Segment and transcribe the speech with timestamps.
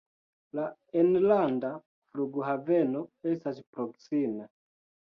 [0.59, 0.63] La
[1.01, 1.71] enlanda
[2.15, 3.05] flughaveno
[3.35, 4.53] estas proksime.